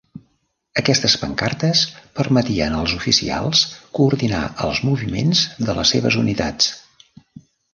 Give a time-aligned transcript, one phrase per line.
[0.81, 1.83] Aquestes pancartes
[2.19, 3.61] permetien als oficials
[3.99, 5.37] coordinar el moviment
[5.69, 6.75] de les seves unitats.